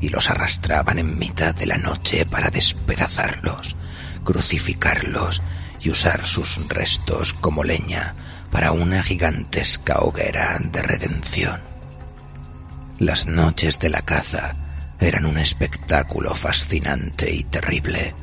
[0.00, 3.76] y los arrastraban en mitad de la noche para despedazarlos,
[4.24, 5.42] crucificarlos
[5.80, 8.14] y usar sus restos como leña
[8.50, 11.60] para una gigantesca hoguera de redención.
[12.98, 14.54] Las noches de la caza
[14.98, 18.14] eran un espectáculo fascinante y terrible,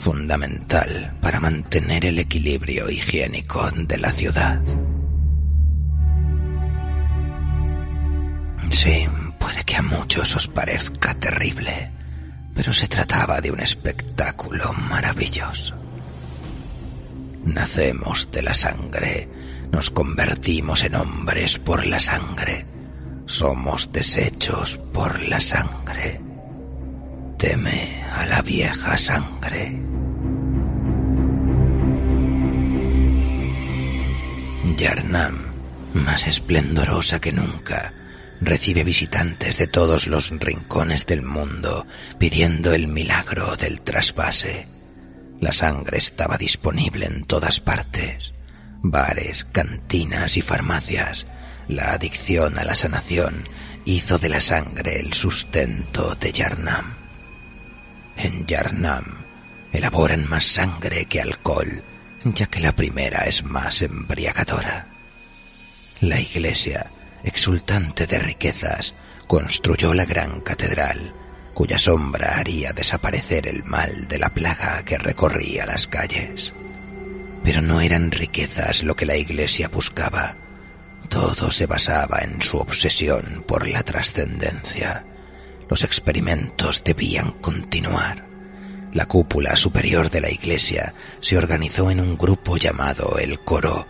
[0.00, 4.60] fundamental para mantener el equilibrio higiénico de la ciudad.
[8.70, 9.06] Sí,
[9.38, 11.90] puede que a muchos os parezca terrible,
[12.54, 15.76] pero se trataba de un espectáculo maravilloso.
[17.44, 19.28] Nacemos de la sangre,
[19.70, 22.64] nos convertimos en hombres por la sangre,
[23.26, 26.20] somos desechos por la sangre.
[27.36, 27.99] Teme
[28.42, 29.78] vieja sangre.
[34.76, 35.38] Yarnam,
[35.94, 37.92] más esplendorosa que nunca,
[38.40, 41.86] recibe visitantes de todos los rincones del mundo
[42.18, 44.66] pidiendo el milagro del trasvase.
[45.40, 48.34] La sangre estaba disponible en todas partes.
[48.82, 51.26] Bares, cantinas y farmacias.
[51.68, 53.48] La adicción a la sanación
[53.84, 56.99] hizo de la sangre el sustento de Yarnam.
[58.22, 59.24] En Yarnam
[59.72, 61.82] elaboran más sangre que alcohol,
[62.24, 64.86] ya que la primera es más embriagadora.
[66.00, 66.90] La iglesia
[67.24, 68.94] exultante de riquezas,
[69.26, 71.12] construyó la gran catedral,
[71.54, 76.54] cuya sombra haría desaparecer el mal de la plaga que recorría las calles.
[77.44, 80.36] Pero no eran riquezas lo que la iglesia buscaba.
[81.08, 85.04] Todo se basaba en su obsesión por la trascendencia.
[85.70, 88.26] Los experimentos debían continuar.
[88.92, 93.86] La cúpula superior de la iglesia se organizó en un grupo llamado el Coro.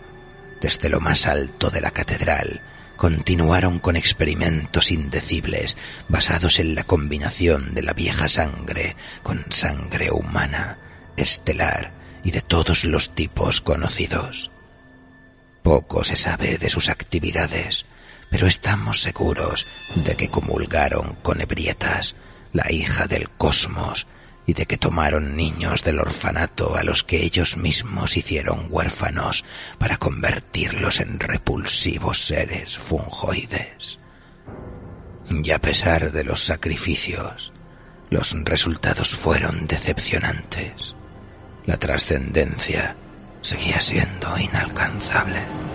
[0.61, 2.61] Desde lo más alto de la catedral
[2.97, 5.75] continuaron con experimentos indecibles
[6.07, 10.77] basados en la combinación de la vieja sangre con sangre humana,
[11.17, 14.51] estelar y de todos los tipos conocidos.
[15.63, 17.87] Poco se sabe de sus actividades,
[18.31, 22.15] pero estamos seguros de que comulgaron con Ebrietas,
[22.53, 24.07] la hija del cosmos,
[24.47, 29.43] y de que tomaron niños del orfanato a los que ellos mismos hicieron huérfanos
[29.77, 33.99] para convertirlos en repulsivos seres fungoides.
[35.29, 37.53] Y a pesar de los sacrificios,
[38.09, 40.95] los resultados fueron decepcionantes.
[41.65, 42.95] La trascendencia
[43.41, 45.70] seguía siendo inalcanzable.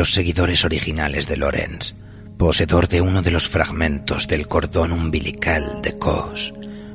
[0.00, 1.94] Los seguidores originales de Lorenz,
[2.38, 6.54] poseedor de uno de los fragmentos del cordón umbilical de Kos,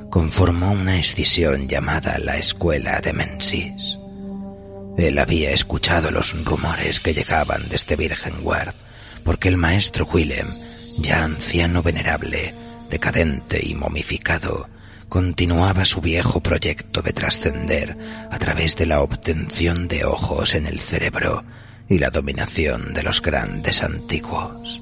[0.10, 4.00] conformó una escisión llamada la Escuela de Mensis.
[4.98, 8.74] Él había escuchado los rumores que llegaban desde Virgenward,
[9.24, 10.48] porque el maestro Willem
[10.98, 12.56] ya anciano venerable,
[12.90, 14.68] decadente y momificado,
[15.10, 17.96] continuaba su viejo proyecto de trascender
[18.32, 21.46] a través de la obtención de ojos en el cerebro
[21.90, 24.82] y la dominación de los grandes antiguos.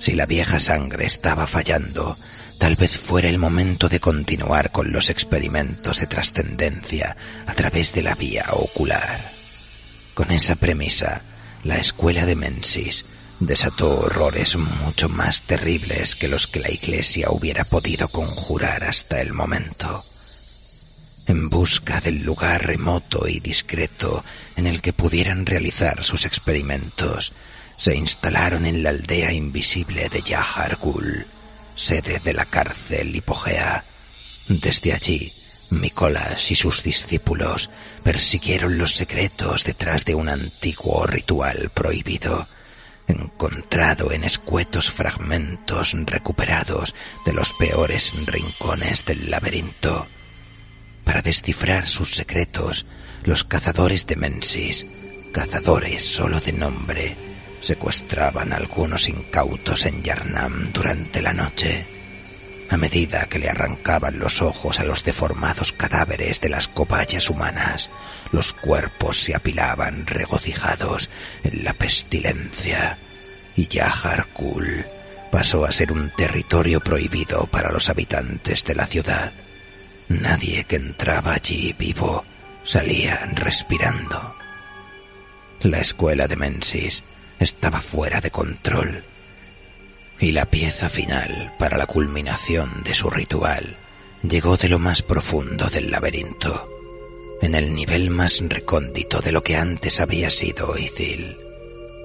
[0.00, 2.16] Si la vieja sangre estaba fallando,
[2.58, 7.16] tal vez fuera el momento de continuar con los experimentos de trascendencia
[7.46, 9.32] a través de la vía ocular.
[10.14, 11.22] Con esa premisa,
[11.64, 13.04] la escuela de Mensis
[13.40, 19.32] desató horrores mucho más terribles que los que la Iglesia hubiera podido conjurar hasta el
[19.32, 20.04] momento.
[21.26, 24.24] En busca del lugar remoto y discreto
[24.54, 27.32] en el que pudieran realizar sus experimentos,
[27.76, 31.26] se instalaron en la aldea invisible de Yahar Gul,
[31.74, 33.84] sede de la cárcel hipogea.
[34.48, 35.32] Desde allí,
[35.70, 37.70] Nicolás y sus discípulos
[38.04, 42.46] persiguieron los secretos detrás de un antiguo ritual prohibido
[43.08, 50.08] encontrado en escuetos fragmentos recuperados de los peores rincones del laberinto.
[51.06, 52.84] Para descifrar sus secretos,
[53.22, 54.84] los cazadores de Mensis,
[55.32, 57.16] cazadores solo de nombre,
[57.60, 61.86] secuestraban a algunos incautos en Yarnam durante la noche.
[62.68, 67.88] A medida que le arrancaban los ojos a los deformados cadáveres de las cobayas humanas,
[68.32, 71.08] los cuerpos se apilaban regocijados
[71.44, 72.98] en la pestilencia
[73.54, 74.84] y Yahar Kul
[75.30, 79.32] pasó a ser un territorio prohibido para los habitantes de la ciudad.
[80.08, 82.24] Nadie que entraba allí vivo
[82.62, 84.34] salían respirando.
[85.62, 87.02] La escuela de Mensis
[87.38, 89.04] estaba fuera de control
[90.18, 93.76] y la pieza final para la culminación de su ritual
[94.22, 96.68] llegó de lo más profundo del laberinto,
[97.42, 101.36] en el nivel más recóndito de lo que antes había sido Ithil,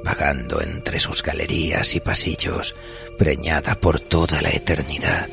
[0.04, 2.76] vagando entre sus galerías y pasillos,
[3.18, 5.30] preñada por toda la eternidad,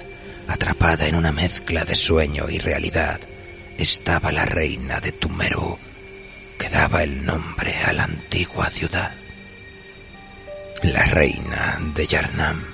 [0.49, 3.21] atrapada en una mezcla de sueño y realidad,
[3.77, 5.79] estaba la reina de Tumeru,
[6.59, 9.15] que daba el nombre a la antigua ciudad.
[10.83, 12.65] La reina de Yarnam,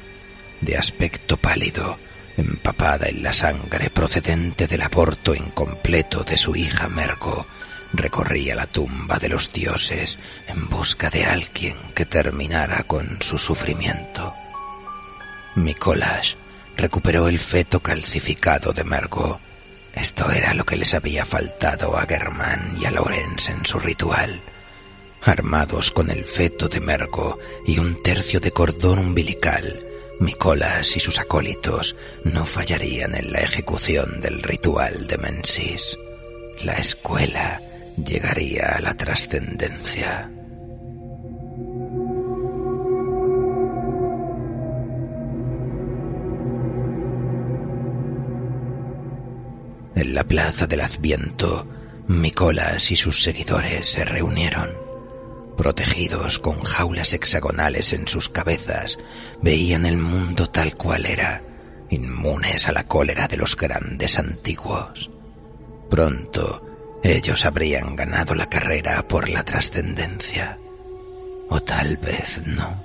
[0.61, 1.99] de aspecto pálido,
[2.37, 7.47] empapada en la sangre procedente del aborto incompleto de su hija Mergo,
[7.93, 14.35] recorría la tumba de los dioses en busca de alguien que terminara con su sufrimiento.
[15.57, 16.35] Mikolash
[16.77, 19.41] recuperó el feto calcificado de Mergo.
[19.93, 24.43] Esto era lo que les había faltado a Germán y a Lorenz en su ritual.
[25.23, 29.85] Armados con el feto de Mergo y un tercio de cordón umbilical,
[30.21, 35.99] Micolas y sus acólitos no fallarían en la ejecución del ritual de Mensis.
[36.63, 37.61] La escuela
[37.97, 40.34] llegaría a la trascendencia.
[49.95, 51.67] En la plaza del Adviento,
[52.09, 54.71] Micolas y sus seguidores se reunieron.
[55.57, 58.99] Protegidos con jaulas hexagonales en sus cabezas,
[59.41, 61.43] veían el mundo tal cual era,
[61.91, 65.11] inmunes a la cólera de los grandes antiguos.
[65.89, 70.59] Pronto, ellos habrían ganado la carrera por la trascendencia.
[71.49, 72.85] O tal vez no.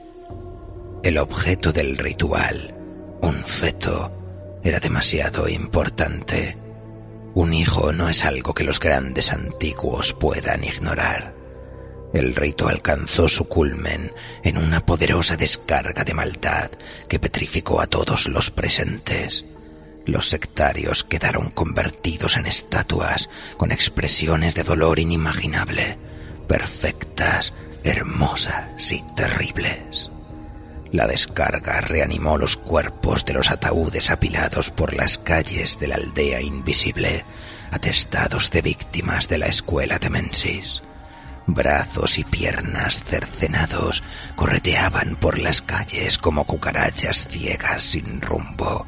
[1.01, 2.76] El objeto del ritual,
[3.22, 6.57] un feto, era demasiado importante.
[7.36, 11.36] Un hijo no es algo que los grandes antiguos puedan ignorar.
[12.13, 14.11] El rito alcanzó su culmen
[14.43, 16.71] en una poderosa descarga de maldad
[17.07, 19.45] que petrificó a todos los presentes.
[20.05, 25.99] Los sectarios quedaron convertidos en estatuas con expresiones de dolor inimaginable,
[26.47, 27.53] perfectas,
[27.84, 30.09] hermosas y terribles.
[30.91, 36.41] La descarga reanimó los cuerpos de los ataúdes apilados por las calles de la aldea
[36.41, 37.25] invisible,
[37.71, 40.81] atestados de víctimas de la escuela de Mensis.
[41.45, 44.03] Brazos y piernas cercenados
[44.35, 48.87] correteaban por las calles como cucarachas ciegas sin rumbo.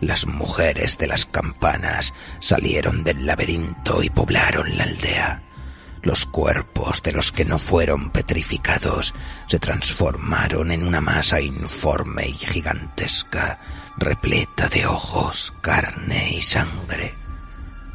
[0.00, 5.42] Las mujeres de las campanas salieron del laberinto y poblaron la aldea.
[6.02, 9.14] Los cuerpos de los que no fueron petrificados
[9.46, 13.60] se transformaron en una masa informe y gigantesca,
[13.96, 17.14] repleta de ojos, carne y sangre.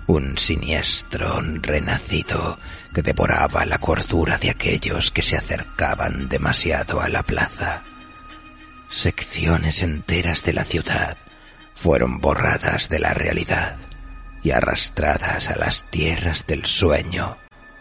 [0.08, 2.58] Un siniestro renacido
[2.94, 7.84] que devoraba la cordura de aquellos que se acercaban demasiado a la plaza.
[8.88, 11.18] Secciones enteras de la ciudad
[11.76, 13.76] fueron borradas de la realidad
[14.44, 17.38] y arrastradas a las tierras del sueño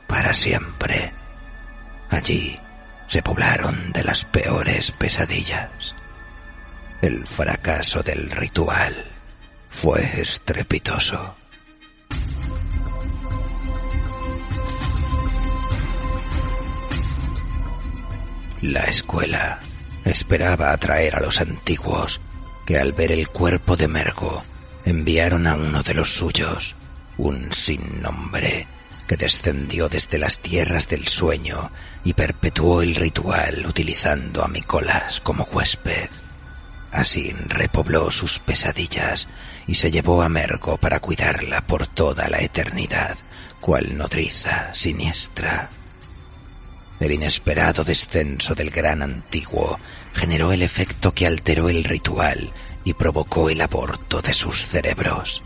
[0.07, 1.13] para siempre.
[2.11, 2.61] Allí
[3.07, 5.95] se poblaron de las peores pesadillas.
[7.03, 8.95] El fracaso del ritual
[9.71, 11.37] fue estrepitoso.
[18.63, 19.61] La escuela
[20.05, 22.21] esperaba atraer a los antiguos,
[22.65, 24.43] que al ver el cuerpo de Mergo
[24.85, 26.75] enviaron a uno de los suyos,
[27.19, 28.67] un sin nombre,
[29.07, 31.71] que descendió desde las tierras del sueño
[32.05, 36.11] y perpetuó el ritual utilizando a Micolas como huésped.
[36.93, 39.29] Así repobló sus pesadillas
[39.67, 43.17] y se llevó a Mergo para cuidarla por toda la eternidad,
[43.61, 45.71] cual nodriza siniestra.
[46.99, 49.79] El inesperado descenso del gran antiguo
[50.15, 52.51] generó el efecto que alteró el ritual
[52.85, 55.43] y provocó el aborto de sus cerebros.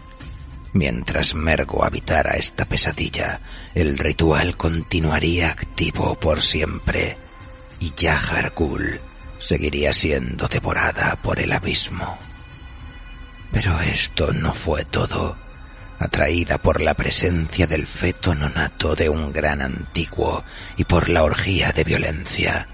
[0.73, 3.41] Mientras Mergo habitara esta pesadilla,
[3.75, 7.17] el ritual continuaría activo por siempre
[7.81, 9.01] y Yahar Ghul
[9.41, 12.19] seguiría siendo devorada por el abismo.
[13.51, 15.37] Pero esto no fue todo
[16.01, 20.43] atraída por la presencia del feto nonato de un gran antiguo
[20.79, 22.67] y por la orgía de violencia.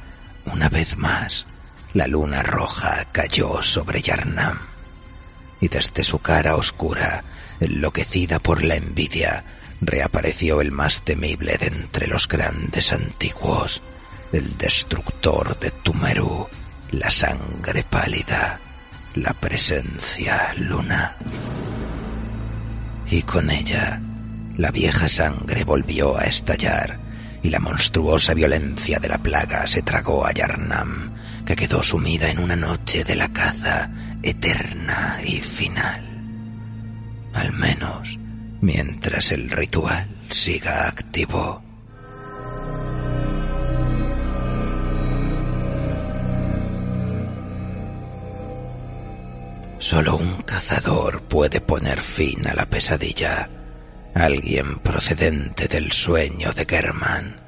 [0.44, 1.46] Una vez más,
[1.92, 4.60] la luna roja cayó sobre Yarnam,
[5.60, 7.24] y desde su cara oscura,
[7.60, 9.44] enloquecida por la envidia,
[9.80, 13.82] reapareció el más temible de entre los grandes antiguos,
[14.32, 16.48] el destructor de Tumeru,
[16.92, 18.60] la sangre pálida,
[19.14, 21.16] la presencia luna
[23.10, 24.00] y con ella
[24.56, 26.98] la vieja sangre volvió a estallar
[27.42, 32.38] y la monstruosa violencia de la plaga se tragó a Yarnam, que quedó sumida en
[32.40, 33.90] una noche de la caza
[34.22, 36.15] eterna y final.
[37.36, 38.18] Al menos
[38.62, 41.62] mientras el ritual siga activo.
[49.78, 53.50] Solo un cazador puede poner fin a la pesadilla.
[54.14, 57.38] Alguien procedente del sueño de German,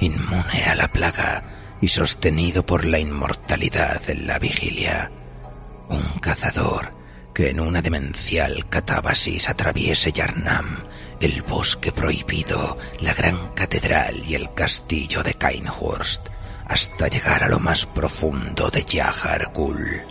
[0.00, 5.10] inmune a la plaga y sostenido por la inmortalidad en la vigilia.
[5.88, 6.99] Un cazador
[7.40, 10.84] que en una demencial catábasis atraviese Yarnam,
[11.22, 16.28] el bosque prohibido, la gran catedral y el castillo de Kainhurst,
[16.68, 20.02] hasta llegar a lo más profundo de Yahar Gul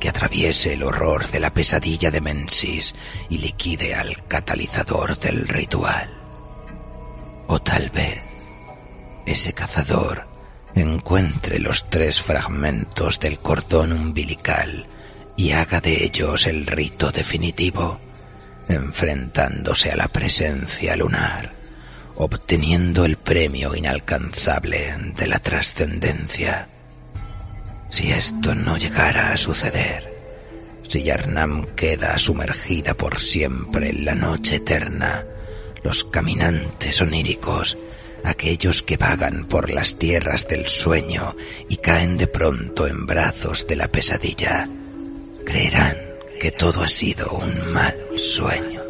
[0.00, 2.94] que atraviese el horror de la pesadilla de Mensis
[3.28, 6.18] y liquide al catalizador del ritual.
[7.46, 8.22] O tal vez
[9.26, 10.26] ese cazador
[10.74, 14.86] encuentre los tres fragmentos del cordón umbilical
[15.36, 18.00] y haga de ellos el rito definitivo,
[18.68, 21.54] enfrentándose a la presencia lunar,
[22.16, 26.68] obteniendo el premio inalcanzable de la trascendencia.
[27.90, 30.12] Si esto no llegara a suceder,
[30.88, 35.24] si Yarnam queda sumergida por siempre en la noche eterna,
[35.82, 37.76] los caminantes oníricos,
[38.24, 41.36] aquellos que vagan por las tierras del sueño
[41.68, 44.68] y caen de pronto en brazos de la pesadilla,
[45.44, 45.96] creerán
[46.40, 48.82] que todo ha sido un mal sueño.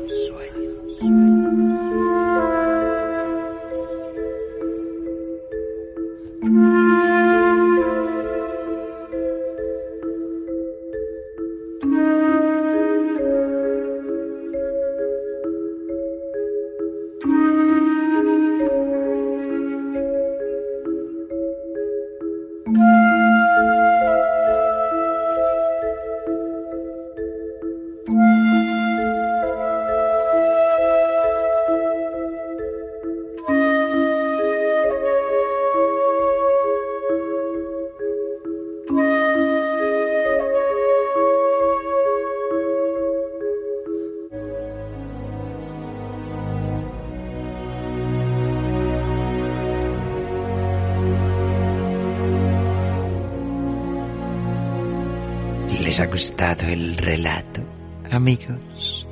[55.94, 57.62] ¿Les ha gustado el relato,
[58.10, 59.06] amigos?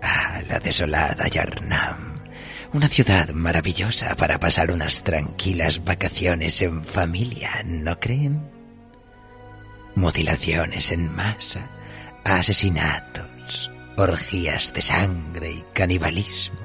[0.00, 2.14] Ah, la desolada Yarnam.
[2.72, 8.40] Una ciudad maravillosa para pasar unas tranquilas vacaciones en familia, ¿no creen?
[9.94, 11.68] Mutilaciones en masa,
[12.24, 16.60] asesinatos, orgías de sangre y canibalismo.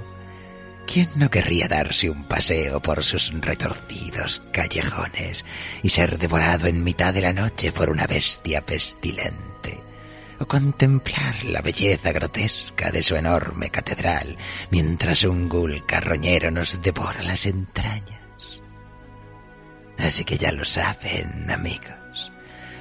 [0.85, 4.06] ¿Quién no querría darse un paseo por sus retorcidos
[4.51, 5.45] callejones
[5.83, 9.83] y ser devorado en mitad de la noche por una bestia pestilente?
[10.39, 14.37] O contemplar la belleza grotesca de su enorme catedral
[14.69, 18.61] mientras un gul carroñero nos devora las entrañas.
[19.97, 22.31] Así que ya lo saben, amigos.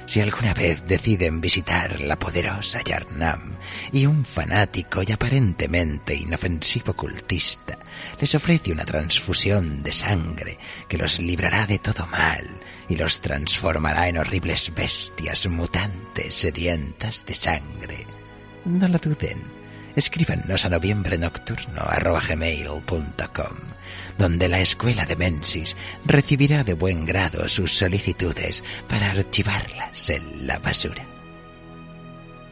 [0.07, 3.57] Si alguna vez deciden visitar la poderosa Yarnam
[3.91, 7.77] y un fanático y aparentemente inofensivo cultista
[8.17, 12.47] les ofrece una transfusión de sangre que los librará de todo mal
[12.87, 18.07] y los transformará en horribles bestias mutantes sedientas de sangre,
[18.63, 19.56] no lo duden
[19.97, 21.81] escríbanos a noviembre nocturno
[24.19, 25.75] donde la escuela de Mensis
[26.05, 31.03] recibirá de buen grado sus solicitudes para archivarlas en la basura.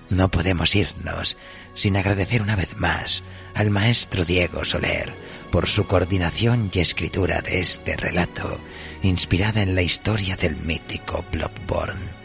[0.09, 1.37] No podemos irnos
[1.75, 3.23] sin agradecer una vez más
[3.53, 5.13] al maestro Diego Soler
[5.51, 8.59] por su coordinación y escritura de este relato,
[9.03, 12.24] inspirada en la historia del mítico Bloodborne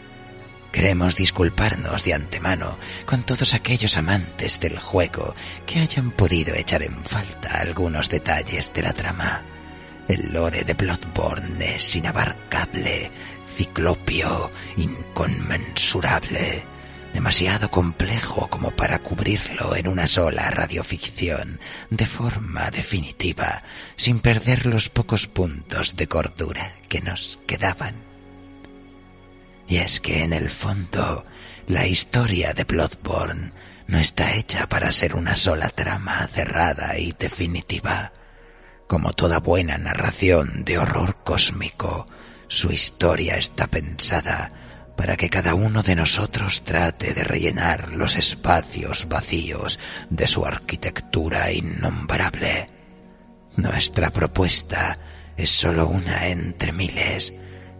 [0.71, 5.33] Queremos disculparnos de antemano con todos aquellos amantes del juego
[5.65, 9.43] que hayan podido echar en falta algunos detalles de la trama.
[10.07, 13.11] El lore de Bloodborne es inabarcable,
[13.55, 16.63] ciclopio, inconmensurable,
[17.13, 21.59] demasiado complejo como para cubrirlo en una sola radioficción
[21.89, 23.61] de forma definitiva,
[23.97, 28.10] sin perder los pocos puntos de cordura que nos quedaban.
[29.71, 31.23] Y es que en el fondo,
[31.65, 33.53] la historia de Bloodborne
[33.87, 38.11] no está hecha para ser una sola trama cerrada y definitiva.
[38.85, 42.05] Como toda buena narración de horror cósmico,
[42.49, 44.51] su historia está pensada
[44.97, 51.49] para que cada uno de nosotros trate de rellenar los espacios vacíos de su arquitectura
[51.49, 52.67] innombrable.
[53.55, 54.97] Nuestra propuesta
[55.37, 57.31] es sólo una entre miles,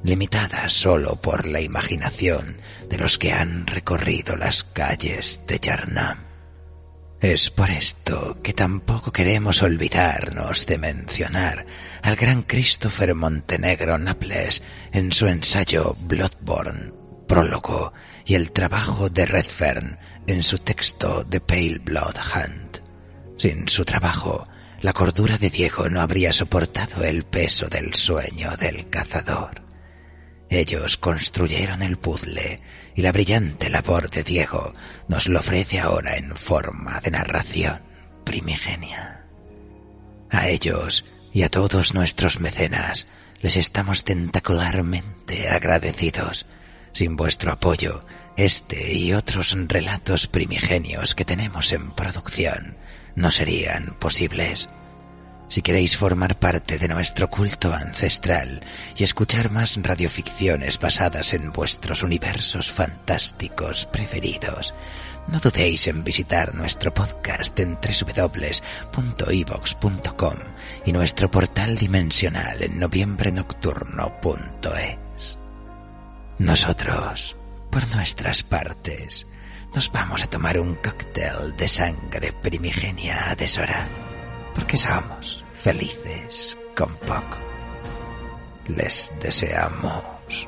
[0.03, 2.57] limitada sólo por la imaginación
[2.89, 6.31] de los que han recorrido las calles de Yarnam.
[7.21, 11.67] Es por esto que tampoco queremos olvidarnos de mencionar
[12.01, 16.91] al gran Christopher Montenegro Naples en su ensayo Bloodborne,
[17.27, 17.93] prólogo,
[18.25, 22.77] y el trabajo de Redfern en su texto The Pale Blood Hunt.
[23.37, 24.47] Sin su trabajo,
[24.81, 29.70] la cordura de Diego no habría soportado el peso del sueño del cazador.
[30.51, 32.59] Ellos construyeron el puzzle
[32.93, 34.73] y la brillante labor de Diego
[35.07, 37.81] nos lo ofrece ahora en forma de narración
[38.25, 39.25] primigenia.
[40.29, 43.07] A ellos y a todos nuestros mecenas
[43.39, 46.45] les estamos tentacularmente agradecidos.
[46.91, 48.03] Sin vuestro apoyo,
[48.35, 52.75] este y otros relatos primigenios que tenemos en producción
[53.15, 54.67] no serían posibles.
[55.51, 58.61] Si queréis formar parte de nuestro culto ancestral
[58.95, 64.73] y escuchar más radioficciones basadas en vuestros universos fantásticos preferidos,
[65.27, 68.63] no dudéis en visitar nuestro podcast en www.evox.com
[70.85, 75.37] y nuestro portal dimensional en noviembrenocturno.es.
[76.39, 77.35] Nosotros,
[77.69, 79.27] por nuestras partes,
[79.75, 83.89] nos vamos a tomar un cóctel de sangre primigenia a deshora,
[84.55, 87.37] porque somos felices con poco.
[88.67, 90.47] Les deseamos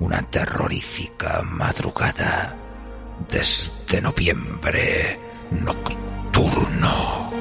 [0.00, 2.56] una terrorífica madrugada
[3.28, 5.18] desde noviembre
[5.50, 7.37] nocturno.